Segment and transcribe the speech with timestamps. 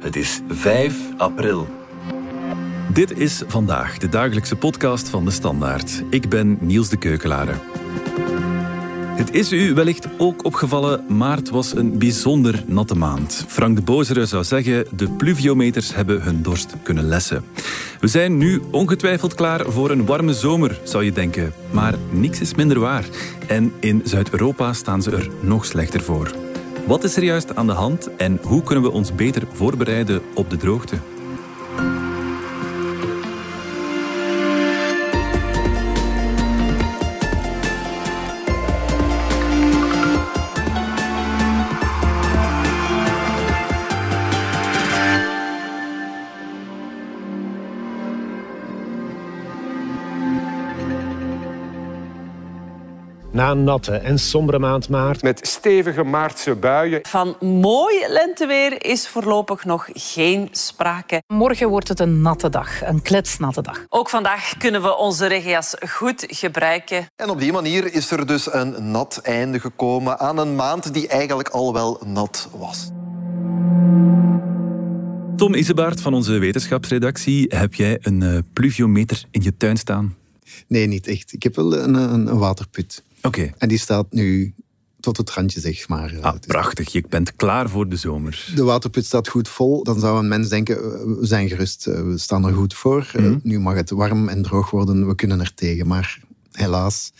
[0.00, 1.68] Het is 5 april.
[2.92, 6.02] Dit is vandaag de dagelijkse podcast van de Standaard.
[6.10, 7.52] Ik ben Niels de Keukelare.
[9.16, 13.44] Het is u wellicht ook opgevallen, maart was een bijzonder natte maand.
[13.48, 17.44] Frank de Bozere zou zeggen, de pluviometers hebben hun dorst kunnen lessen.
[18.00, 21.52] We zijn nu ongetwijfeld klaar voor een warme zomer, zou je denken.
[21.70, 23.04] Maar niks is minder waar.
[23.46, 26.39] En in Zuid-Europa staan ze er nog slechter voor.
[26.86, 30.50] Wat is er juist aan de hand en hoe kunnen we ons beter voorbereiden op
[30.50, 30.96] de droogte?
[53.40, 55.22] Na een natte en sombere maand maart.
[55.22, 57.00] Met stevige maartse buien.
[57.02, 61.22] Van mooi lenteweer is voorlopig nog geen sprake.
[61.26, 63.84] Morgen wordt het een natte dag, een kletsnatte dag.
[63.88, 67.06] Ook vandaag kunnen we onze regenjas goed gebruiken.
[67.16, 71.08] En op die manier is er dus een nat einde gekomen aan een maand die
[71.08, 72.90] eigenlijk al wel nat was.
[75.36, 80.18] Tom Isebaert van onze wetenschapsredactie, heb jij een uh, pluviometer in je tuin staan?
[80.66, 81.32] Nee, niet echt.
[81.32, 83.02] Ik heb wel een, een, een waterput.
[83.22, 83.52] Oké.
[83.58, 84.54] En die staat nu
[85.00, 86.18] tot het randje, zeg maar.
[86.20, 86.92] Ah, prachtig.
[86.92, 88.52] Je bent klaar voor de zomer.
[88.54, 89.84] De waterput staat goed vol.
[89.84, 90.76] Dan zou een mens denken,
[91.18, 93.10] we zijn gerust, we staan er goed voor.
[93.16, 93.38] Mhm.
[93.42, 95.86] Nu mag het warm en droog worden, we kunnen er tegen.
[95.86, 96.20] Maar
[96.52, 97.12] helaas,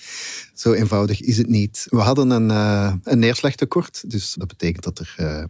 [0.54, 1.86] zo eenvoudig is het niet.
[1.90, 4.10] We hadden een, uh, een neerslagtekort.
[4.10, 5.14] Dus dat betekent dat er...
[5.20, 5.44] Uh,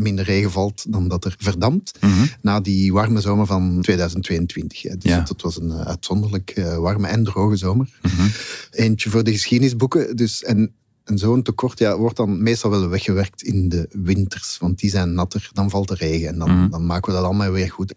[0.00, 1.98] minder regen valt dan dat er verdampt.
[2.00, 2.26] Mhm.
[2.42, 4.82] Na die warme zomer van 2022.
[4.82, 5.18] Dus Ja.
[5.28, 7.98] het was een uitzonderlijk uh, warme en droge zomer.
[8.02, 8.26] Mhm.
[8.70, 10.16] Eentje voor de geschiedenisboeken.
[10.16, 10.72] Dus, en,
[11.04, 14.58] en zo'n tekort ja, wordt dan meestal wel weggewerkt in de winters.
[14.58, 16.28] Want die zijn natter, dan valt er regen.
[16.28, 16.70] En dan, Mhm.
[16.70, 17.94] dan maken we dat allemaal weer goed.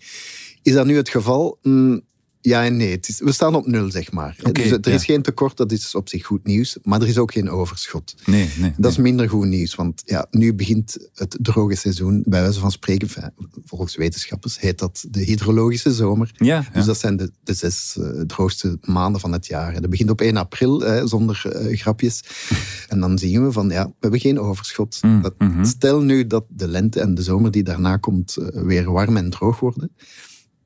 [0.62, 1.58] Is dat nu het geval?
[1.62, 2.02] Mm,
[2.44, 2.92] ja en nee.
[2.92, 4.38] Het is, we staan op nul, zeg maar.
[4.52, 6.78] Dus er is geen tekort, dat is op zich goed nieuws.
[6.82, 8.16] Maar er is ook geen overschot.
[8.26, 8.74] Nee, nee.
[8.78, 9.06] Dat is nee.
[9.06, 12.24] minder goed nieuws, want ja, nu begint het droge seizoen.
[12.26, 13.34] Bij wijze van spreken,
[13.66, 16.32] volgens wetenschappers heet dat de hydrologische zomer.
[16.36, 16.70] Ja, ja.
[16.74, 19.82] Dus dat zijn de, de zes eh, droogste maanden van het jaar.
[19.82, 22.24] Dat begint op 1 april, hè, zonder eh, grapjes.
[22.90, 24.98] en dan zien we van, ja, we hebben geen overschot.
[25.02, 25.66] Mm, Dat- mhm.
[25.66, 29.30] Stel nu dat de lente en de zomer die daarna komt eh, weer warm en
[29.30, 29.92] droog worden.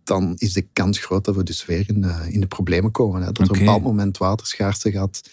[0.07, 3.19] Dan is de kans groot dat we dus weer in, eh, in de problemen komen.
[3.19, 3.25] Hè.
[3.25, 5.29] Dat er op een bepaald moment waterschaarste gaat,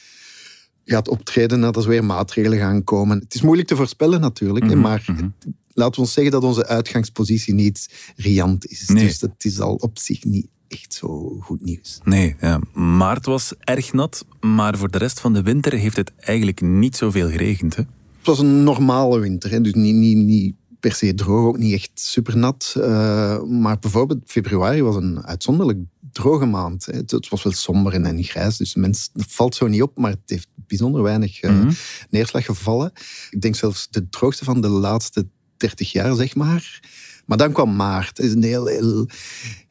[0.84, 3.18] gaat optreden, dat er weer maatregelen gaan komen.
[3.18, 5.28] Het is moeilijk te voorspellen natuurlijk, Mhm, maar mhm.
[5.72, 8.88] laten we ons zeggen dat onze uitgangspositie niet riant is.
[8.88, 9.04] Nee.
[9.04, 12.00] Dus dat is al op zich niet echt zo goed nieuws.
[12.04, 12.60] Nee, ja.
[12.72, 16.96] maart was erg nat, maar voor de rest van de winter heeft het eigenlijk niet
[16.96, 17.76] zoveel geregend.
[17.76, 17.82] Hè?
[18.18, 21.72] Het was een normale winter, hè, dus niet, niet, niet per se droog, ook niet
[21.72, 22.74] echt supernat.
[22.78, 25.78] eh maar bijvoorbeeld februari was een uitzonderlijk
[26.12, 26.86] droge maand.
[26.86, 29.98] Het, het was wel somber en, en grijs, dus mens, dat valt zo niet op,
[29.98, 31.72] maar het heeft bijzonder weinig eh, Mhm.
[32.10, 32.92] neerslag gevallen.
[33.30, 36.80] Ik denk zelfs de droogste van de laatste 30 jaar, zeg maar.
[37.26, 38.16] Maar dan kwam maart.
[38.16, 39.06] Het is een heel, heel,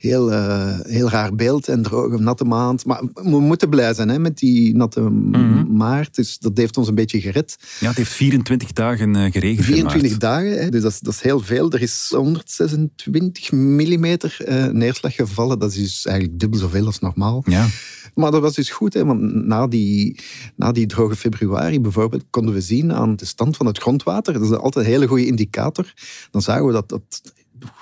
[0.09, 2.86] heel, eh, heel raar beeld en droge, natte maand.
[2.86, 5.75] Maar we moeten blij zijn hè, met die natte Mhm.
[5.75, 6.16] maart.
[6.16, 7.58] Dus dat heeft ons een beetje gered.
[7.80, 9.59] Ja, het heeft 24 dagen eh, geregend.
[9.68, 10.22] in 24 maart.
[10.22, 11.72] dagen, hè, dus dat is, dat is heel veel.
[11.72, 15.59] Er is 126 millimeter eh, neerslag gevallen.
[15.59, 17.44] Dat is dus eigenlijk dubbel zoveel als normaal.
[17.47, 17.68] Ja.
[18.16, 20.20] Maar dat was dus goed, hè, want na die,
[20.56, 24.34] na die droge februari bijvoorbeeld konden we zien aan de stand van het grondwater.
[24.34, 25.94] Dat is altijd een hele goede indicator.
[26.31, 27.22] Dan zagen we dat, dat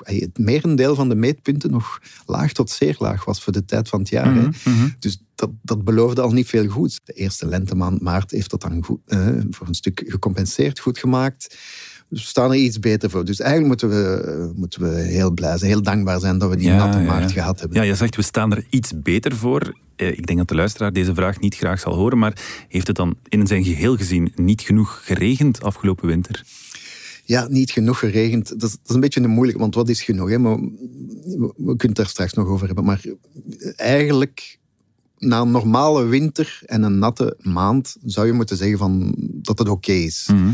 [0.04, 4.00] het merendeel van de meetpunten nog laag tot zeer laag was voor de tijd van
[4.00, 4.32] het jaar.
[4.32, 4.90] Mhm, mhm.
[5.00, 7.00] Dus dat, dat beloofde al niet veel goeds.
[7.04, 11.58] De eerste lentemaand maart heeft dat dan goed, eh, voor een stuk gecompenseerd, goed gemaakt.
[12.09, 13.26] Dus we staan er iets beter voor.
[13.26, 16.56] Dus eigenlijk moeten we, eh, moeten we heel blij zijn, heel dankbaar zijn dat we
[16.56, 17.42] die Ja, natte maart ja.
[17.42, 17.78] gehad hebben.
[17.78, 19.76] Ja, je zegt we staan er iets beter voor.
[19.96, 22.96] Eh, Ik denk dat de luisteraar deze vraag niet graag zal horen, maar heeft het
[22.96, 26.44] dan in zijn geheel gezien niet genoeg geregend afgelopen winter?
[27.31, 28.50] Ja, niet genoeg geregend.
[28.59, 30.29] Dat is, dat is een beetje een moeilijk, want wat is genoeg?
[30.29, 30.38] Hè?
[30.38, 32.85] Maar, we, we kunnen het daar straks nog over hebben.
[32.85, 33.03] Maar
[33.76, 34.59] eigenlijk,
[35.17, 39.70] na een normale winter en een natte maand, zou je moeten zeggen van, dat het
[39.70, 40.28] oké is.
[40.32, 40.52] Mhm.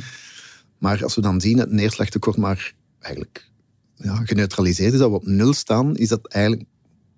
[0.77, 3.49] Maar als we dan zien dat het neerslagtekort maar eigenlijk
[3.95, 6.65] ja, geneutraliseerd is, dat we op nul staan, is dat eigenlijk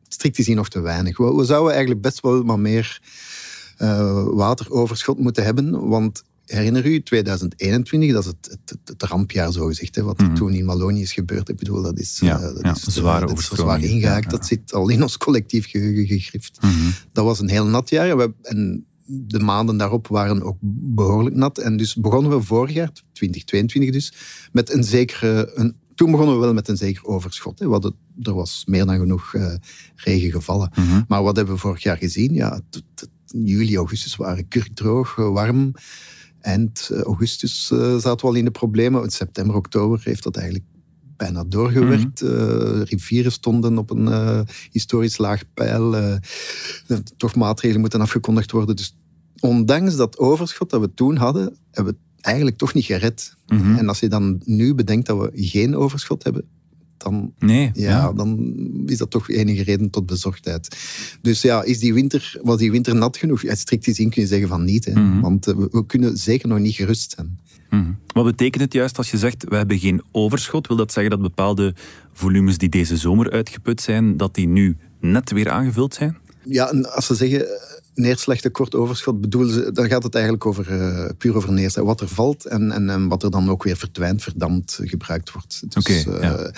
[0.07, 1.17] strikt gezien nog te weinig.
[1.17, 3.01] We, we zouden eigenlijk best wel wat meer
[3.77, 10.03] eh, wateroverschot moeten hebben, want herinner u, 2021, dat is het, het, rampjaar zogezegd, hè,
[10.03, 10.33] wat Mhm.
[10.35, 11.49] toen in Wallonië is gebeurd.
[11.49, 14.23] Ik bedoel, dat is, Ja, eh, dat ja, is, eh, zware dat is zwaar ingehaakt.
[14.23, 14.29] Ja.
[14.29, 16.57] Dat zit al in ons collectief geheugen gegrift.
[16.61, 16.71] Mhm.
[17.11, 18.09] Dat was een heel nat jaar.
[18.09, 21.57] En, we, en de maanden daarop waren ook behoorlijk nat.
[21.57, 24.13] En dus begonnen we vorig jaar, 2022 dus,
[24.51, 27.59] met een zekere, een toen begonnen we wel met een zeker overschot.
[27.59, 27.67] Hè.
[27.67, 29.53] Hadden- er was meer dan genoeg eh,
[29.95, 30.71] regen gevallen.
[31.07, 32.33] Maar wat hebben we vorig jaar gezien?
[32.33, 32.61] Ja,
[33.43, 35.71] juli, augustus waren kurkdroog, warm.
[36.41, 39.03] Eind eh, augustus eh, zaten we al in de problemen.
[39.03, 40.65] In september, oktober heeft dat eigenlijk
[41.17, 42.21] bijna doorgewerkt.
[42.21, 45.95] Eh, rivieren stonden op een historisch laag peil.
[45.95, 46.13] Eh,
[46.87, 48.75] er toch maatregelen moeten afgekondigd worden.
[48.75, 48.95] Dus
[49.39, 53.35] ondanks dat overschot dat we toen hadden, hebben we het eigenlijk toch niet gered.
[53.47, 53.75] Mhm.
[53.75, 56.45] En als je dan nu bedenkt dat we geen overschot hebben,
[56.99, 57.71] dan, Nee.
[57.73, 58.53] ja, dan
[58.85, 60.77] is dat toch enige reden tot bezorgdheid.
[61.21, 63.41] Dus ja, is die winter, was die winter nat genoeg?
[63.41, 64.85] Ja, strikt gezien kun je zeggen van niet.
[64.85, 64.91] Hè.
[64.91, 65.19] Mhm.
[65.19, 67.39] Want eh, we, kunnen zeker nog niet gerust zijn.
[67.69, 67.91] Mhm.
[68.13, 70.67] Wat betekent het juist als je zegt we hebben geen overschot?
[70.67, 71.75] Wil dat zeggen dat bepaalde
[72.13, 76.17] volumes die deze zomer uitgeput zijn, dat die nu net weer aangevuld zijn?
[76.43, 77.47] Ja, en als ze zeggen
[77.99, 81.85] neerslagtekort, overschot, bedoelen ze, dan gaat het eigenlijk over, eh, puur over neerslag.
[81.85, 85.63] Wat er valt en, en, en wat er dan ook weer verdwijnt, verdampt, gebruikt wordt.
[85.73, 86.51] Dus, eh, ja.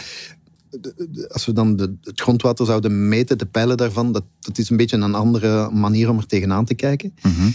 [0.69, 4.57] de- de- als we dan de, het grondwater zouden meten, de pijlen daarvan, dat, dat
[4.57, 7.13] is een beetje een andere manier om er tegenaan te kijken.
[7.21, 7.49] Mhm.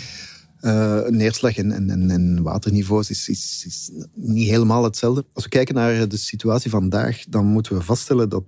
[0.60, 5.24] Eh, neerslag en, en, en, en waterniveaus is, is, is niet helemaal hetzelfde.
[5.32, 8.44] Als we kijken naar de situatie vandaag, dan moeten we vaststellen dat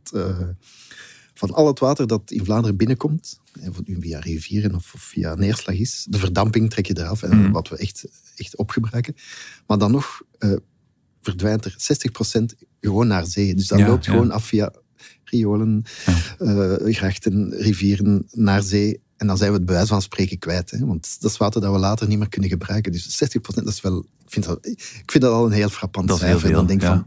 [1.38, 5.34] van al het water dat in Vlaanderen binnenkomt, of het nu via rivieren of, via
[5.34, 7.50] neerslag is, de verdamping trek je eraf, en Mhm.
[7.50, 8.04] wat we echt,
[8.36, 9.14] echt opgebruiken.
[9.66, 10.52] Maar dan nog eh,
[11.22, 13.54] verdwijnt er 60% gewoon naar zee.
[13.54, 14.12] Dus dat Ja, loopt ja.
[14.12, 14.72] gewoon af via
[15.24, 15.82] riolen,
[16.38, 19.00] eh, grachten, rivieren naar zee.
[19.16, 20.70] En dan zijn we het bij wijze van spreken kwijt.
[20.70, 20.86] Hè?
[20.86, 22.92] Want dat is water dat we later niet meer kunnen gebruiken.
[22.92, 23.98] Dus 60% dat is wel...
[24.24, 26.48] Ik vind dat, ik vind dat al een heel frappant Dat heel cijfer.
[26.48, 26.88] En dan denk ja.
[26.88, 27.06] van...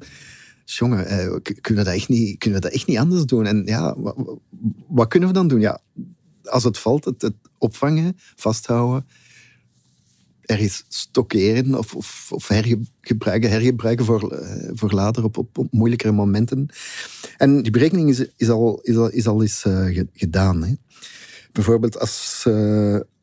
[0.65, 3.45] Jongen, eh, kunnen, we dat echt niet, kunnen we dat echt niet anders doen?
[3.45, 3.95] En ja,
[4.87, 5.59] wat, kunnen we dan doen?
[5.59, 5.81] Ja,
[6.43, 9.05] als het valt, het, opvangen, vasthouden,
[10.41, 11.95] ergens stockeren of,
[12.29, 16.69] of, hergebruiken, hergebruiken voor, eh, voor later op, op, moeilijkere momenten.
[17.37, 20.63] En die berekening is, is, al, is, al, is al eens eh, ge- gedaan.
[20.63, 20.73] Hè.
[21.51, 22.45] Bijvoorbeeld als,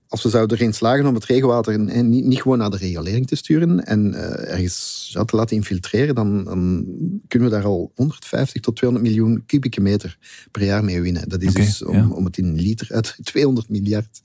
[0.08, 3.26] als we zouden erin slagen om het regenwater eh, niet, niet gewoon naar de riolering
[3.26, 6.87] te sturen en eh, ergens ja, te laten infiltreren, dan, dan
[7.28, 10.19] kunnen we daar al 150 tot 200 miljoen kubieke meter
[10.50, 11.28] per jaar mee winnen.
[11.28, 12.08] Dat is dus, om, ja.
[12.08, 14.20] om het in liter uit 200 miljard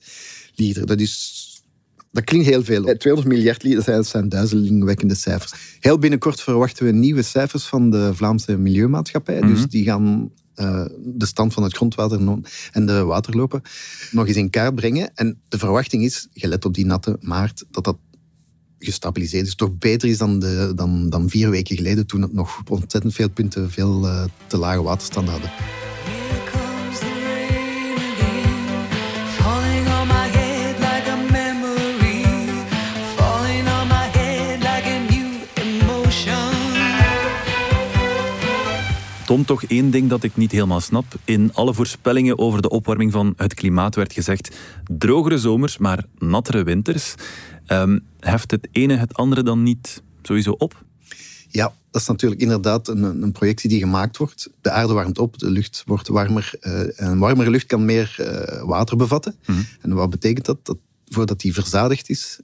[0.54, 0.86] liter.
[0.86, 1.42] Dat is
[2.14, 2.86] dat klinkt heel veel.
[2.86, 5.78] Eh, 200 miljard liter dat zijn, duizelingwekkende cijfers.
[5.80, 9.40] Heel binnenkort verwachten we nieuwe cijfers van de Vlaamse Milieumaatschappij.
[9.40, 12.42] Dus die gaan eh, de stand van het grondwater
[12.72, 13.62] en de waterlopen
[14.10, 15.14] nog eens in kaart brengen.
[15.14, 17.96] En de verwachting is, gelet op die natte maart, dat dat
[18.78, 19.54] gestabiliseerd is.
[19.54, 23.30] Toch beter is dan, de, dan, dan vier weken geleden, toen het nog ontzettend veel
[23.30, 25.50] punten veel eh, te lage waterstanden hadden.
[39.26, 41.04] Tom, toch één ding dat ik niet helemaal snap.
[41.24, 44.56] In alle voorspellingen over de opwarming van het klimaat werd gezegd
[44.98, 47.14] drogere zomers, maar nattere winters.
[47.66, 50.84] Ehm, heft het ene het andere dan niet sowieso op?
[51.48, 54.50] Ja, dat is natuurlijk inderdaad een, een projectie die gemaakt wordt.
[54.60, 56.50] De aarde warmt op, de lucht wordt warmer.
[56.60, 59.36] eh, en een warmere lucht kan meer eh, water bevatten.
[59.80, 60.66] En wat betekent dat?
[60.66, 60.76] dat
[61.08, 62.40] voordat die verzadigd is,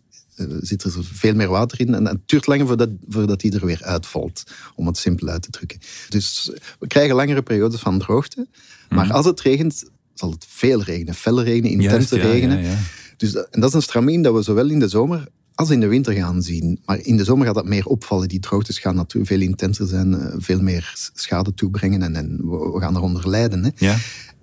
[0.61, 1.95] zit er veel meer water in.
[1.95, 4.43] En het duurt langer voordat, voordat die er weer uitvalt,
[4.75, 5.79] om het simpel uit te drukken.
[6.09, 8.47] Dus we krijgen langere periodes van droogte.
[8.89, 11.15] Maar als het regent, zal het veel regenen.
[11.15, 12.63] Felle regenen, intense Juist, ja, regenen.
[12.63, 12.79] ja, ja.
[13.17, 15.29] Dus dat, en dat is een stramien dat we zowel in de zomer
[15.61, 16.81] als in de winter gaan zien.
[16.85, 18.29] Maar in de zomer gaat dat meer opvallen.
[18.29, 22.71] Die droogtes gaan natuurlijk veel intenser zijn, eh, veel meer schade toebrengen en, en we,
[22.73, 23.65] we gaan eronder lijden.
[23.65, 23.71] Hè.
[23.77, 23.97] Ja.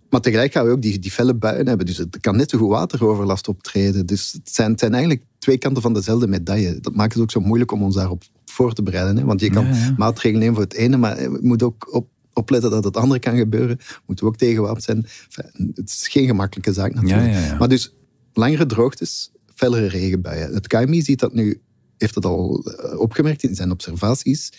[0.10, 1.86] Maar tegelijk gaan we ook die, die felle buien hebben.
[1.86, 4.06] Dus het kan net zo goed wateroverlast optreden.
[4.06, 6.80] Dus het zijn, het zijn eigenlijk twee kanten van dezelfde medaille.
[6.80, 9.18] Dat maakt het ook zo moeilijk om ons daarop voor te bereiden.
[9.18, 9.26] Hè.
[9.26, 9.94] Want je kan Ja, ja.
[9.98, 13.38] maatregelen nemen voor het ene, maar je moet ook op, opletten dat het andere kan
[13.38, 13.78] gebeuren.
[14.06, 15.06] Moeten we ook tegenwapend zijn.
[15.26, 17.34] Enfin, het is geen gemakkelijke zaak natuurlijk.
[17.34, 17.58] Ja.
[17.58, 17.94] Maar dus
[18.34, 20.54] langere droogtes, fellere regenbuien.
[20.54, 21.62] Het KMI ziet dat nu,
[21.98, 24.51] heeft dat al eh, opgemerkt in zijn observaties.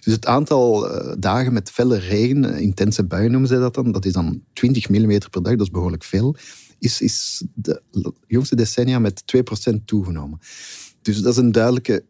[0.00, 3.92] Dus het aantal eh, dagen met felle regen, eh, intense buien noemen ze dat dan,
[3.92, 6.36] dat is dan 20 mm per dag, dat is behoorlijk veel,
[6.78, 7.82] is, is de
[8.26, 9.22] jongste decennia met
[9.70, 10.38] 2% toegenomen.
[11.02, 12.04] Dus dat is een duidelijke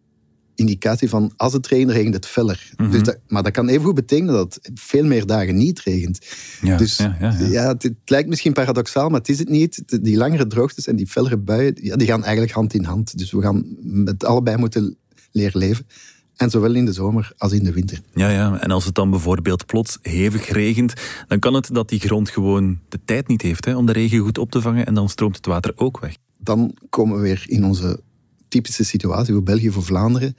[0.63, 2.71] indicatie van als het regent, regent het feller.
[2.77, 2.91] Mhm.
[2.91, 6.19] dus dat, maar dat kan evengoed betekenen dat het veel meer dagen niet regent.
[6.61, 7.69] Ja, dus ja, ja, ja.
[7.69, 9.83] het, het lijkt misschien paradoxaal, maar het is het niet.
[10.03, 13.19] Die langere droogtes en die fellere buien, ja, die gaan eigenlijk hand in hand.
[13.19, 14.97] Dus we gaan met allebei moeten
[15.33, 15.87] leren leven.
[16.37, 18.01] En zowel in de zomer als in de winter.
[18.15, 20.93] Ja, ja, en als het dan bijvoorbeeld plots hevig regent,
[21.29, 24.19] dan kan het dat die grond gewoon de tijd niet heeft hè, om de regen
[24.19, 26.15] goed op te vangen en dan stroomt het water ook weg.
[26.39, 28.01] Dan komen we weer in onze
[28.53, 30.37] typische situatie voor België, voor Vlaanderen.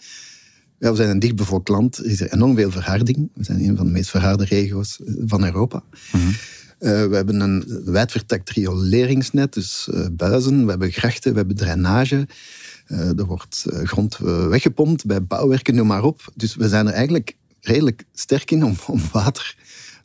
[0.80, 1.98] Ja, we zijn een dichtbevolkt land.
[1.98, 3.30] Er is enorm veel verharding.
[3.34, 5.84] We zijn een van de meest verharde regio's eh, van Europa.
[6.84, 10.64] Eh, we hebben een wijdvertakt rioleringsnet, dus eh, buizen.
[10.64, 12.28] We hebben grachten, we hebben drainage.
[12.86, 14.18] Eh, er wordt grond
[14.50, 16.32] weggepompt bij bouwwerken, noem maar op.
[16.36, 19.56] Dus we zijn er eigenlijk redelijk sterk in om, om water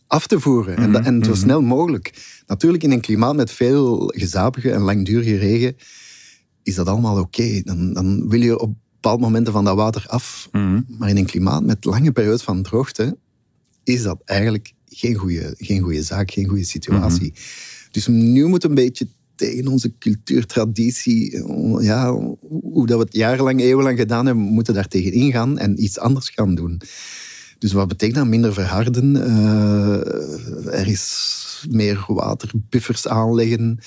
[0.07, 0.77] af te voeren.
[0.77, 2.13] En, dat, en zo snel mogelijk.
[2.47, 5.77] Natuurlijk in een klimaat met veel gezapige en langdurige regen
[6.69, 7.61] is dat allemaal oké.
[7.65, 10.49] Dan, dan wil je op bepaalde momenten van dat water af.
[10.99, 13.17] Maar in een klimaat met lange periodes van droogte
[13.85, 17.33] is dat eigenlijk geen goede, geen goede zaak, geen goede situatie.
[17.91, 21.43] Dus nu moet een beetje tegen onze cultuurtraditie,
[21.81, 22.13] ja,
[22.49, 25.99] hoe dat we het jarenlang, eeuwenlang gedaan hebben, we moeten daar tegen ingaan en iets
[25.99, 26.81] anders gaan doen.
[27.59, 28.27] Dus wat betekent dat?
[28.27, 29.17] Minder verharden.
[29.17, 33.79] eh, er is meer waterbuffers aanleggen.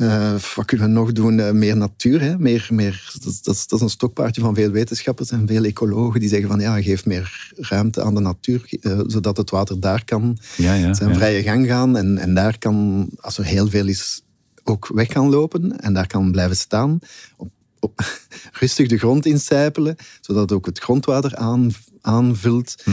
[0.00, 1.40] Eh, wat kunnen we nog doen?
[1.40, 2.20] Eh, meer natuur.
[2.20, 2.38] Hè?
[2.38, 6.20] Meer, meer, dat, is- dat, dat is een stokpaardje van veel wetenschappers en veel ecologen
[6.20, 10.04] die zeggen van ja, geef meer ruimte aan de natuur, eh, zodat het water daar
[10.04, 11.14] kan Ja, ja, zijn ja.
[11.14, 11.96] vrije gang gaan.
[11.96, 14.22] En, en daar kan, als er heel veel is,
[14.64, 16.98] ook weg gaan lopen en daar kan blijven staan.
[17.36, 18.00] Op, op,
[18.60, 22.74] rustig de grond incijpelen, zodat ook het grondwater aan, aanvult.
[22.84, 22.90] Hm.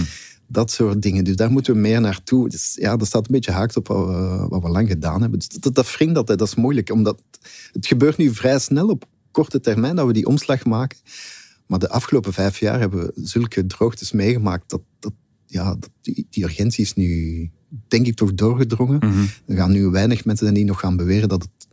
[0.48, 1.24] Dat soort dingen.
[1.24, 2.50] Dus daar moeten we meer naartoe.
[2.50, 5.40] Dus ja, dat staat een beetje haakt op wat we, wat we lang gedaan hebben.
[5.40, 6.92] Dus dat, dat wringt altijd, dat is moeilijk.
[6.92, 7.22] Omdat
[7.72, 10.98] het gebeurt nu vrij snel op korte termijn dat we die omslag maken.
[11.68, 15.14] Maar de afgelopen vijf jaar hebben we zulke droogtes meegemaakt dat, dat,
[15.46, 17.52] ja, dat die, die urgentie is nu,
[17.88, 18.98] denk ik, toch doorgedrongen.
[18.98, 19.26] Mhm.
[19.46, 21.67] Er gaan nu weinig mensen die nog gaan beweren dat het,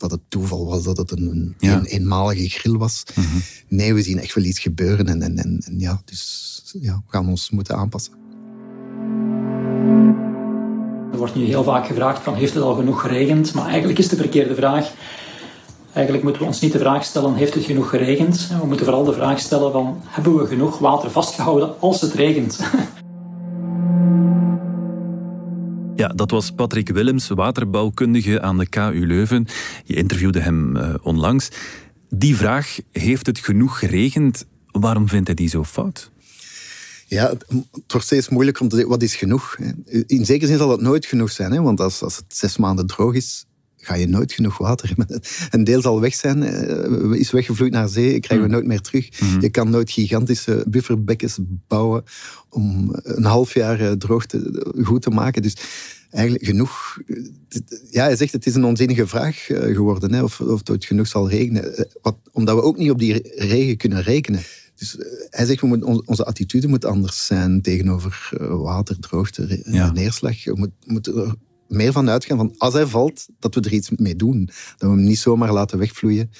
[0.00, 1.76] dat het toeval was, dat het een, een, Ja.
[1.76, 3.02] een eenmalige grill was.
[3.68, 5.06] Nee, we zien echt wel iets gebeuren.
[5.06, 8.12] En, en, en, en ja, dus ja, we gaan ons moeten aanpassen.
[11.12, 13.54] Er wordt nu heel vaak gevraagd van heeft het al genoeg geregend?
[13.54, 14.92] Maar eigenlijk is de verkeerde vraag.
[15.92, 18.48] Eigenlijk moeten we ons niet de vraag stellen heeft het genoeg geregend?
[18.60, 22.58] We moeten vooral de vraag stellen van hebben we genoeg water vastgehouden als het regent?
[26.00, 29.46] Ja, dat was Patrick Willems, waterbouwkundige aan de KU Leuven.
[29.84, 31.48] Je interviewde hem eh, onlangs.
[32.08, 34.46] Die vraag, heeft het genoeg geregend?
[34.66, 36.10] Waarom vindt hij die zo fout?
[37.06, 37.44] Ja, het,
[37.86, 39.56] wordt steeds moeilijker om te zeggen wat is genoeg.
[40.06, 41.52] In zekere zin zal het nooit genoeg zijn.
[41.52, 41.62] Hè?
[41.62, 43.46] Want als, als het zes maanden droog is,
[43.80, 45.20] ga je nooit genoeg water hebben.
[45.50, 49.08] Een deel zal weg zijn, eh, is weggevloeid naar zee, krijgen we nooit meer terug.
[49.40, 52.02] Je kan nooit gigantische bufferbekkens bouwen
[52.48, 55.42] om een half jaar eh, droogte goed te maken.
[55.42, 55.56] Dus
[56.10, 56.98] eigenlijk genoeg.
[57.90, 60.84] Ja, hij zegt het is een onzinnige vraag eh, geworden, hè, of, of het ooit
[60.84, 61.76] genoeg zal regenen.
[61.76, 64.40] Eh, Wat, omdat we ook niet op die re- regen kunnen rekenen.
[64.76, 68.98] Dus eh, hij zegt, we moeten, on- onze attitude moet anders zijn tegenover eh, water,
[68.98, 69.92] droogte, Ja.
[69.92, 70.44] neerslag.
[70.44, 71.36] We moet- moeten
[71.70, 74.44] meer van uitgaan van als hij valt, dat we er iets mee doen.
[74.46, 76.30] Dat we hem niet zomaar laten wegvloeien.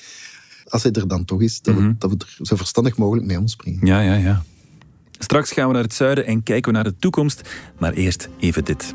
[0.68, 3.38] Als hij er dan toch is, dat, we, dat we er zo verstandig mogelijk mee
[3.38, 3.86] omspringen.
[3.86, 4.42] Ja, ja, ja.
[5.18, 7.48] Straks gaan we naar het zuiden en kijken we naar de toekomst.
[7.78, 8.94] Maar eerst even dit.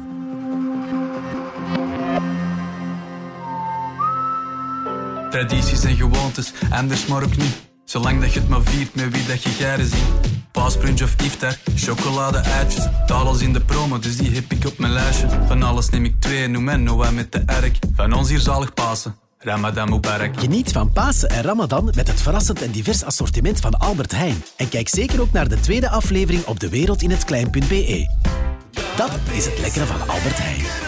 [5.30, 7.56] Tradities en gewoontes, anders maar ook niet.
[7.86, 10.35] Zolang dat je het maar viert met wie dat je garen ziet.
[10.56, 12.88] Paasbrunch of iftar, chocolade uitjes.
[13.06, 15.28] Taal als in de promo, dus die heb ik op mijn lijstje.
[15.48, 17.80] Van alles neem ik twee, noem en Noah met de erk.
[17.96, 20.40] Van ons hier zalig Pasen, Ramadan Mubarak.
[20.40, 24.44] Geniet van Pasen en Ramadan met het verrassend en divers assortiment van Albert Heijn.
[24.58, 28.10] En kijk zeker ook naar de tweede aflevering op dewereldinhetklein.be.
[28.96, 30.85] Dat is het lekkere van Albert Heijn.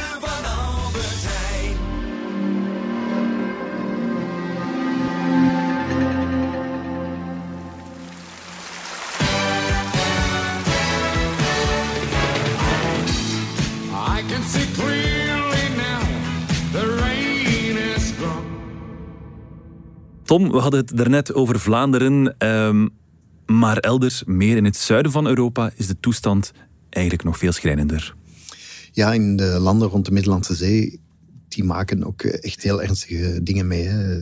[20.28, 22.36] Tom, we hadden het daarnet over Vlaanderen.
[22.38, 22.88] ehm,
[23.46, 26.52] maar elders, meer in het zuiden van Europa, is de toestand
[26.90, 28.16] eigenlijk nog veel schrijnender.
[28.92, 31.00] Ja, in de landen rond de Middellandse Zee,
[31.48, 33.84] die maken ook eh, echt heel ernstige dingen mee.
[33.84, 34.22] Hè.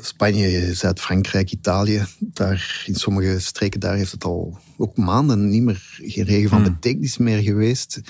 [0.00, 5.98] Spanje, Zuid-Frankrijk, Italië, daar in sommige streken daar heeft het al ook maanden niet meer
[6.02, 8.00] geen regen van betekenis meer geweest.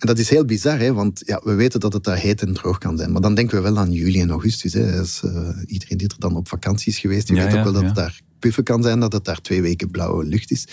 [0.00, 2.52] En dat is heel bizar, hè, want ja, we weten dat het daar heet en
[2.52, 3.12] droog kan zijn.
[3.12, 4.72] Maar dan denken we wel aan juli en augustus.
[4.72, 4.98] Hè.
[4.98, 7.64] Als, eh, iedereen die er dan op vakantie is geweest, die Ja, weet ja, ook
[7.64, 10.68] wel dat het daar puffen kan zijn, dat het daar twee weken blauwe lucht is.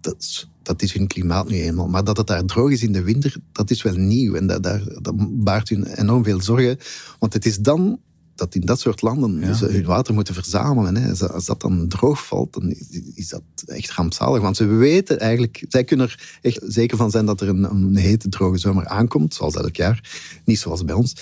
[0.00, 1.88] Dat, is dat is hun klimaat nu eenmaal.
[1.88, 4.34] Maar dat het daar droog is in de winter, dat is wel nieuw.
[4.34, 5.14] En dat, daar, dat
[5.44, 6.78] baart hun enorm veel zorgen.
[7.18, 8.00] Want het is dan
[8.40, 10.96] dat in dat soort landen ze hun water moeten verzamelen.
[10.96, 11.28] Hè.
[11.28, 14.40] Als, dat dan droog valt, dan is, is dat echt rampzalig.
[14.40, 17.96] Want ze weten eigenlijk, zij kunnen er echt zeker van zijn dat er een, een
[17.96, 20.10] hete, droge zomer aankomt, zoals elk jaar.
[20.44, 21.14] Niet zoals bij ons.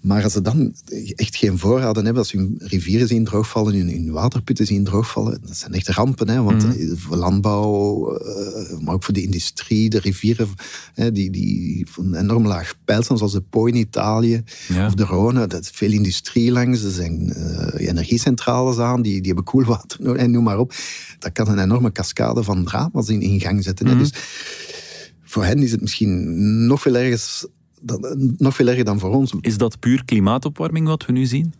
[0.00, 0.74] Maar als ze dan
[1.14, 5.40] echt geen voorraden hebben, als ze hun rivieren zien droogvallen, hun, hun waterputten zien droogvallen,
[5.46, 6.28] dat zijn echt rampen.
[6.28, 6.42] Hè?
[6.42, 6.96] Want Mhm.
[6.96, 10.48] voor landbouw, eh, maar ook voor de industrie, de rivieren
[10.94, 14.86] hè, die, die van enorm laag peil zijn, zoals de Po in Italië Ja.
[14.86, 15.46] of de Rhône.
[15.46, 20.22] Dat is veel industrie langs, er zijn eh, energiecentrales aan, die, die hebben koelwater nodig,
[20.22, 20.74] en noem maar op.
[21.18, 23.86] Dat kan een enorme cascade van drama's in, in gang zetten.
[23.86, 23.92] hè.
[23.94, 24.02] Mhm.
[24.02, 24.12] Dus
[25.24, 27.46] voor hen is het misschien nog veel ergens
[27.80, 29.34] dan, nog veel erger dan voor ons.
[29.40, 31.54] Is dat puur klimaatopwarming wat we nu zien?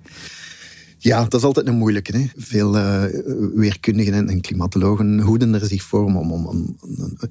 [0.98, 2.16] Ja, dat is altijd een moeilijke.
[2.16, 2.26] Hè.
[2.37, 3.04] Veel eh,
[3.54, 6.76] weerkundigen en, en klimatologen hoeden er zich voor om, om, om,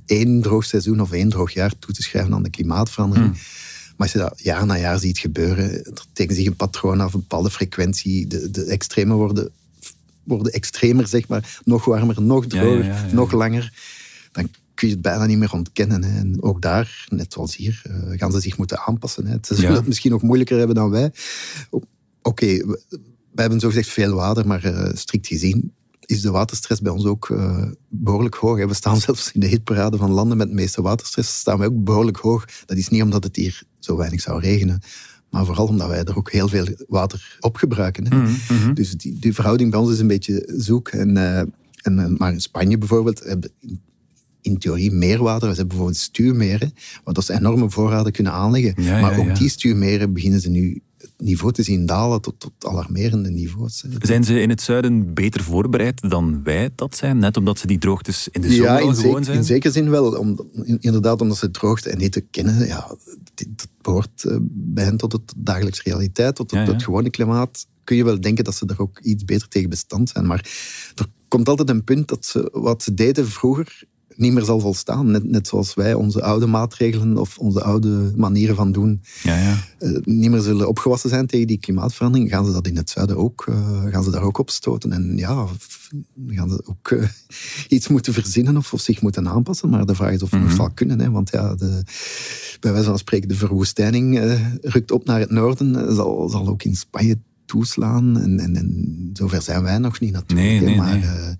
[0.05, 3.31] één droog seizoen of één droog jaar toe te schrijven aan de klimaatverandering.
[3.31, 7.13] Maar als je dat jaar na jaar ziet gebeuren, er tekent zich een patroon af,
[7.13, 8.27] een bepaalde frequentie.
[8.27, 9.49] De, de extremen worden,
[10.23, 11.59] worden extremer, zeg maar.
[11.63, 13.13] Nog warmer, nog droger, ja, ja, ja.
[13.13, 13.73] nog langer.
[14.31, 16.03] Dan kun je het bijna niet meer ontkennen.
[16.03, 16.17] Hè.
[16.19, 19.25] En ook daar, net zoals hier, eh, gaan ze zich moeten aanpassen.
[19.27, 19.37] Hè.
[19.41, 19.75] Ze zullen Ja.
[19.77, 21.11] het misschien nog moeilijker hebben dan wij.
[22.21, 22.81] Oké, we,
[23.31, 25.71] wij hebben zogezegd veel water, maar eh, strikt gezien
[26.05, 28.57] is de waterstress bij ons ook eh, behoorlijk hoog.
[28.57, 28.67] hè.
[28.67, 31.83] We staan zelfs in de hitparade van landen met de meeste waterstress, staan wij ook
[31.83, 32.45] behoorlijk hoog.
[32.65, 34.81] Dat is niet omdat het hier zo weinig zou regenen,
[35.29, 38.07] maar vooral omdat wij er ook heel veel water op gebruiken.
[38.07, 38.17] Hè.
[38.17, 40.87] Mhm, Dus die, die verhouding bij ons is een beetje zoek.
[40.87, 41.17] En,
[41.81, 43.51] en, maar in Spanje bijvoorbeeld hebben
[44.47, 45.41] in, theorie meer water.
[45.49, 46.73] We hebben bijvoorbeeld stuwmeren,
[47.03, 48.83] waardoor ze enorme voorraden kunnen aanleggen.
[48.83, 49.33] Ja, maar ja, ook ja.
[49.33, 53.83] die stuwmeren beginnen ze nu het niveau te zien dalen tot, tot alarmerende niveaus.
[53.99, 57.17] Zijn ze in het zuiden beter voorbereid dan wij dat zijn?
[57.17, 59.37] Net omdat ze die droogtes in de zomer ja, in, gewoon zijn?
[59.37, 60.11] in zekere zin wel.
[60.11, 62.67] Om, in- inderdaad, omdat ze droogte en hitte kennen.
[62.67, 62.87] Ja,
[63.35, 66.71] dat behoort eh, bij hen tot het dagelijkse realiteit, tot het, Ja, ja.
[66.73, 67.67] het gewone klimaat.
[67.83, 70.25] Kun je wel denken dat ze er ook iets beter tegen bestand zijn.
[70.25, 70.49] Maar
[70.95, 73.83] er komt altijd een punt dat ze wat ze deden vroeger
[74.17, 75.11] niet meer zal volstaan.
[75.11, 79.57] Net, net zoals wij onze oude maatregelen of onze oude manieren van doen Ja, ja.
[79.79, 83.17] eh, niet meer zullen opgewassen zijn tegen die klimaatverandering, gaan ze dat in het zuiden
[83.17, 84.91] ook, eh, gaan ze daar ook op stoten.
[84.91, 85.47] En ja,
[86.27, 87.07] gaan ze ook eh,
[87.77, 89.69] iets moeten verzinnen of, of zich moeten aanpassen.
[89.69, 90.99] Maar de vraag is of het nog zal kunnen.
[90.99, 91.83] Hè, want ja, de,
[92.59, 94.19] bij wijze van spreken, de verwoestijning
[94.61, 98.19] rukt op naar het noorden, zal, zal ook in Spanje toeslaan.
[98.21, 100.65] En, en, en zover zijn wij nog niet natuurlijk.
[100.65, 101.35] Nee, maar nee.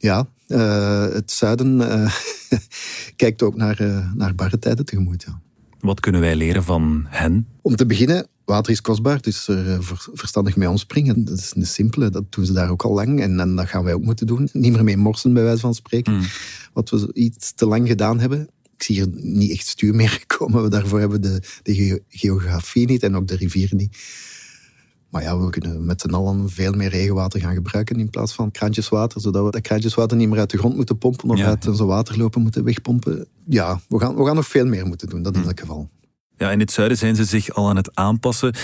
[0.00, 2.12] Ja, eh, het zuiden eh,
[3.16, 5.24] kijkt ook naar, eh, naar barre tijden tegemoet.
[5.26, 5.40] Ja.
[5.80, 7.46] Wat kunnen wij leren van hen?
[7.62, 11.24] Om te beginnen, water is kostbaar, dus er ver- verstandig mee omspringen.
[11.24, 13.20] Dat is een simpele, dat doen ze daar ook al lang.
[13.20, 14.48] En, en dat gaan wij ook moeten doen.
[14.52, 16.20] Niet meer mee morsen, bij wijze van spreken.
[16.72, 18.48] Wat we iets te lang gedaan hebben.
[18.76, 20.70] Ik zie hier niet echt stuur meer komen.
[20.70, 23.96] Daarvoor hebben we de, de ge- geografie niet en ook de rivieren niet.
[25.10, 28.50] Maar ja, we kunnen met z'n allen veel meer regenwater gaan gebruiken in plaats van
[28.50, 31.46] kraantjeswater, zodat we dat kraantjeswater niet meer uit de grond moeten pompen of Ja.
[31.46, 33.26] uit onze waterlopen moeten wegpompen.
[33.46, 35.88] Ja, we gaan, we gaan nog veel meer moeten doen, dat in elk geval.
[36.36, 38.54] Ja, in het zuiden zijn ze zich al aan het aanpassen.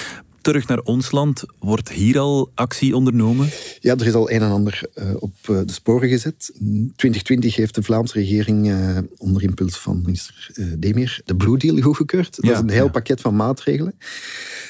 [0.47, 3.49] Terug naar ons land, wordt hier al actie ondernomen?
[3.81, 6.51] Ja, er is al een en ander eh, op eh, de sporen gezet.
[6.59, 11.59] In 2020 heeft de Vlaamse regering eh, onder impuls van minister eh, Demir de Blue
[11.59, 12.37] Deal goedgekeurd.
[12.37, 12.91] Dat Ja, is een heel ja.
[12.91, 13.95] pakket van maatregelen.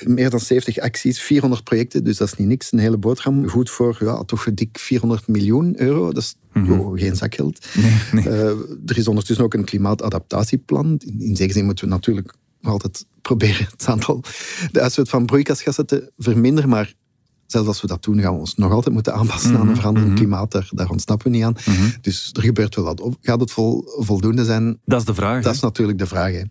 [0.04, 2.72] Meer dan 70 acties, 400 projecten, dus dat is niet niks.
[2.72, 3.48] Een hele boterham.
[3.48, 6.12] Goed voor ja, toch dik 400 miljoen euro.
[6.12, 7.66] Dat is oh, geen zakgeld.
[8.12, 8.48] Eh,
[8.86, 11.00] er is ondertussen ook een klimaatadaptatieplan.
[11.06, 12.34] In, in zekere zin moeten we natuurlijk
[12.66, 14.22] nog altijd proberen het aantal,
[14.72, 16.94] de uitstoot van broeikasgassen te verminderen, maar
[17.46, 20.14] zelfs als we dat doen, gaan we ons nog altijd moeten aanpassen aan een veranderend
[20.14, 20.52] klimaat.
[20.52, 21.56] Daar, daar ontsnappen we niet aan.
[22.00, 23.16] Dus er gebeurt wel wat.
[23.20, 24.80] Gaat het vol, voldoende zijn?
[24.84, 25.34] Dat is de vraag.
[25.34, 25.50] Dat hè?
[25.50, 26.32] is natuurlijk de vraag.
[26.32, 26.42] Hè.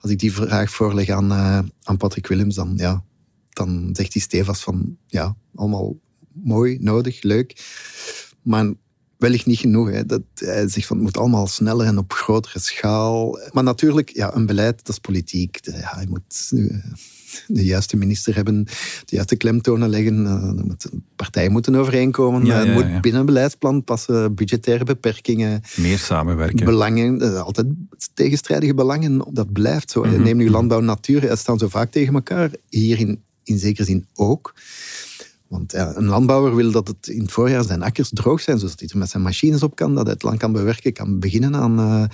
[0.00, 3.04] Als ik die vraag voorleg aan, eh, aan Patrick Willems, dan, ja,
[3.50, 5.96] dan zegt hij stevast van ja, allemaal
[6.32, 7.64] mooi, nodig, leuk.
[8.42, 8.72] Maar
[9.26, 9.90] wellicht niet genoeg.
[9.90, 10.06] Hè.
[10.06, 13.38] Dat, hij zegt van het moet allemaal sneller en op grotere schaal.
[13.52, 15.58] Maar natuurlijk, ja, een beleid, dat is politiek.
[15.62, 16.84] Ja, je moet eh,
[17.46, 18.64] de juiste minister hebben,
[19.04, 20.26] de juiste klemtonen leggen.
[20.26, 22.44] eh, partijen moeten overeenkomen.
[22.44, 26.64] Ja, Het ja, moet binnen een beleidsplan passen, budgettaire beperkingen Meer samenwerken.
[26.64, 27.66] belangen, eh, altijd
[28.14, 30.04] tegenstrijdige belangen, dat blijft zo.
[30.04, 32.50] Mhm, Neem nu landbouw en natuur, die staan zo vaak tegen elkaar.
[32.68, 34.54] Hier in, in zekere zin ook.
[35.48, 38.80] Want ja, een landbouwer wil dat het in het voorjaar zijn akkers droog zijn, zodat
[38.80, 41.56] hij er met zijn machines op kan, dat hij het land kan bewerken, kan beginnen
[41.56, 42.04] aan eh,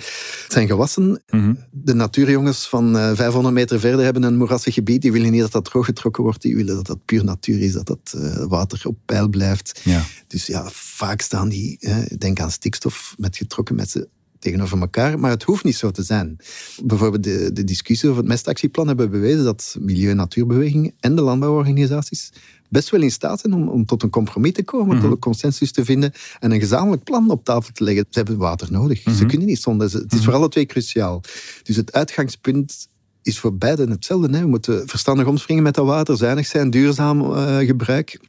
[0.47, 1.23] zijn gewassen.
[1.29, 1.53] Mhm.
[1.71, 5.51] De natuurjongens van eh, 500 meter verder hebben een moerassig gebied, die willen niet dat
[5.51, 8.97] dat drooggetrokken wordt, die willen dat dat puur natuur is, dat dat eh, water op
[9.05, 9.81] peil blijft.
[9.83, 10.03] Ja.
[10.27, 11.79] Dus ja, vaak staan die,
[12.17, 14.09] denk aan stikstof, met getrokken messen
[14.43, 15.19] tegenover elkaar.
[15.19, 16.37] Maar het hoeft niet zo te zijn.
[16.83, 21.21] Bijvoorbeeld de, de discussie over het mestactieplan hebben bewezen dat milieu- en natuurbewegingen en de
[21.21, 22.31] landbouworganisaties
[22.73, 25.71] best wel in staat zijn om, om tot een compromis te komen, tot een consensus
[25.71, 28.05] te vinden en een gezamenlijk plan op tafel te leggen.
[28.09, 29.01] Ze hebben water nodig.
[29.17, 29.91] Ze kunnen niet zonder.
[29.91, 31.21] Het is voor alle twee cruciaal.
[31.63, 32.87] Dus het uitgangspunt
[33.21, 34.37] is voor beiden hetzelfde.
[34.37, 34.41] Hè.
[34.41, 38.19] We moeten verstandig omspringen met dat water, zuinig zijn, duurzaam uh, gebruik.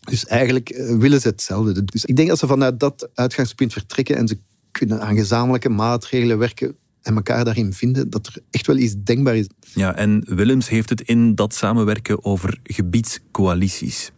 [0.00, 1.84] Dus eigenlijk uh, willen ze hetzelfde.
[1.84, 4.38] Dus ik denk dat ze vanuit dat uitgangspunt vertrekken en ze
[4.70, 6.76] kunnen aan gezamenlijke maatregelen werken
[7.06, 9.46] en elkaar daarin vinden, dat er echt wel iets denkbaar is.
[9.74, 14.12] Ja, en Willems heeft het in dat samenwerken over gebiedscoalities.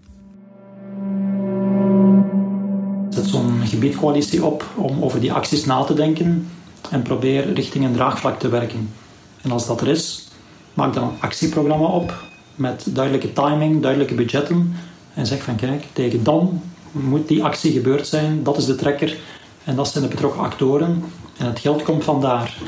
[3.09, 6.47] Zet zo'n gebiedcoalitie op om over die acties na te denken
[6.91, 8.91] en probeer richting een draagvlak te werken.
[9.43, 10.29] En als dat er is,
[10.75, 14.73] maak dan een actieprogramma op met duidelijke timing, duidelijke budgetten
[15.15, 19.19] en zeg van kijk, tegen dan moet die actie gebeurd zijn, dat is de trekker
[19.65, 21.03] en dat zijn de betrokken actoren
[21.39, 22.59] en het geld komt vandaar.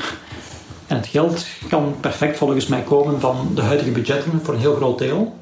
[0.87, 4.75] En het geld kan perfect volgens mij komen van de huidige budgetten voor een heel
[4.75, 5.35] groot deel.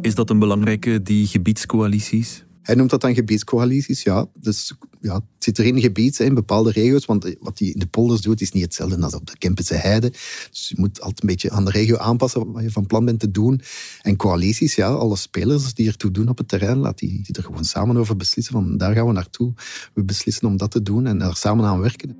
[0.00, 2.44] Is dat een belangrijke, die gebiedscoalities?
[2.62, 4.26] Hij noemt dat dan gebiedscoalities, ja.
[4.40, 7.04] Dus ja, het zit er in gebied, in bepaalde regio's.
[7.04, 10.10] Want wat hij in de polders doet, is niet hetzelfde als op de Kempense heide.
[10.50, 13.20] Dus je moet altijd een beetje aan de regio aanpassen wat je van plan bent
[13.20, 13.60] te doen.
[14.02, 17.42] En coalities, ja, alle spelers die ertoe doen op het terrein, laat die, die er
[17.42, 18.52] gewoon samen over beslissen.
[18.52, 19.52] Van daar gaan we naartoe.
[19.94, 22.16] We beslissen om dat te doen en er samen aan werken.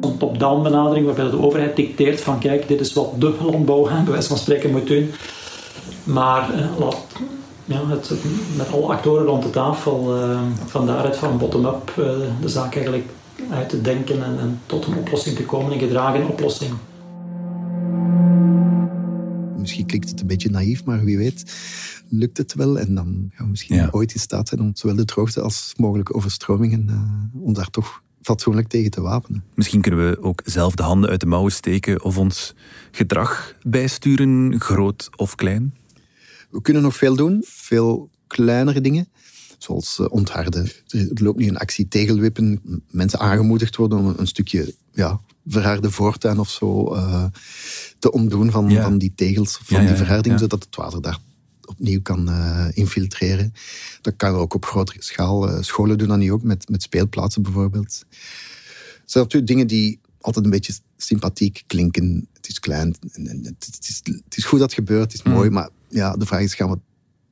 [0.00, 4.04] Een top-down benadering waarbij de overheid dicteert van kijk, dit is wat de landbouw bij
[4.04, 5.10] wijze van spreken moet doen.
[6.04, 7.06] Maar eh, laat,
[7.68, 8.12] ja, het,
[8.56, 12.04] met alle actoren rond de tafel, uh, van daaruit van bottom-up uh,
[12.40, 13.08] de zaak eigenlijk
[13.50, 16.72] uit te denken en, en, tot een oplossing te komen, een gedragen oplossing.
[19.58, 21.44] Misschien klinkt het een beetje naïef, maar wie weet
[22.08, 22.78] lukt het wel.
[22.78, 23.88] En dan gaan we misschien ja.
[23.90, 28.02] ooit in staat zijn om zowel de droogte als mogelijke overstromingen uh, om daar toch
[28.22, 29.44] fatsoenlijk tegen te wapenen.
[29.54, 32.54] Misschien kunnen we ook zelf de handen uit de mouwen steken of ons
[32.90, 35.74] gedrag bijsturen, groot of klein.
[36.50, 39.08] We kunnen nog veel doen, veel kleinere dingen.
[39.58, 40.70] Zoals uh, ontharden.
[40.88, 42.60] Er loopt nu een actie tegelwippen.
[42.90, 47.24] Mensen aangemoedigd worden om een stukje ja, verharde voortuin of zo uh,
[47.98, 48.82] te ontdoen van, ja.
[48.82, 51.18] van die tegels, van ja, die verharding, zodat het water daar
[51.64, 53.52] opnieuw kan uh, infiltreren.
[54.00, 55.62] Dat kan ook op grotere schaal.
[55.62, 58.04] scholen doen dat nu ook, met, met speelplaatsen bijvoorbeeld.
[59.00, 62.28] Het zijn natuurlijk dingen die altijd een beetje sympathiek klinken.
[62.48, 62.94] Het is klein,
[63.42, 65.54] het is, het is goed dat het gebeurt, het is mooi, mm.
[65.54, 66.78] maar ja, de vraag is, gaan we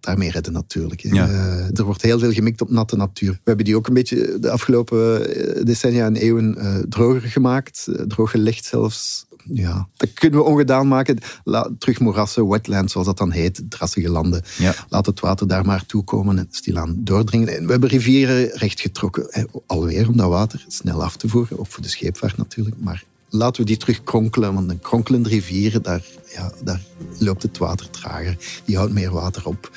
[0.01, 1.01] daarmee redden natuurlijk.
[1.01, 1.29] Ja.
[1.29, 3.31] Uh, er wordt heel veel gemikt op natte natuur.
[3.31, 5.21] We hebben die ook een beetje de afgelopen
[5.67, 9.27] decennia en eeuwen uh, droger gemaakt, uh, droog gelegd zelfs.
[9.53, 11.19] Ja, dat kunnen we ongedaan maken.
[11.45, 14.43] Laat, terug moerassen, wetlands, zoals dat dan heet, drassige landen.
[14.59, 14.75] Ja.
[14.89, 17.57] Laat het water daar maar toekomen en stilaan doordringen.
[17.57, 21.83] En we hebben rivieren rechtgetrokken, alweer om dat water snel af te voeren, ook voor
[21.83, 24.55] de scheepvaart natuurlijk, maar laten we die terug kronkelen.
[24.55, 26.03] Want een kronkelende rivier, daar,
[26.35, 26.81] ja, daar
[27.19, 28.37] loopt het water trager.
[28.65, 29.71] Die houdt meer water op.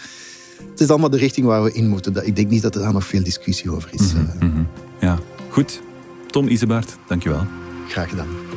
[0.72, 2.28] Het is allemaal de richting waar we in moeten.
[2.28, 4.14] Ik denk niet dat er daar nog veel discussie over is.
[4.14, 4.68] Mm -hmm, mm -hmm.
[5.00, 5.82] Ja, goed.
[6.28, 7.46] Tom Isebaert, dankjewel.
[7.88, 8.49] Graag gedaan.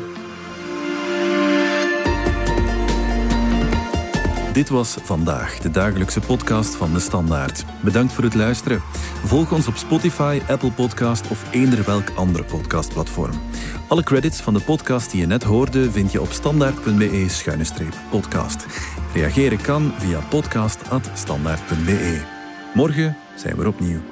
[4.52, 7.64] Dit was vandaag, de dagelijkse podcast van de Standaard.
[7.82, 8.82] Bedankt voor het luisteren.
[9.24, 13.40] Volg ons op Spotify, Apple Podcast of eender welk andere podcastplatform.
[13.88, 18.66] Alle credits van de podcast die je net hoorde vind je op standaard.be-podcast.
[19.14, 22.20] Reageren kan via podcast.standaard.be.
[22.74, 24.11] Morgen zijn we er opnieuw.